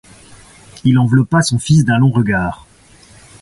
[0.83, 2.65] Il enveloppa son fils d'un long regard.